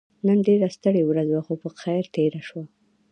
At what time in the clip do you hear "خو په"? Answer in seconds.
1.45-1.69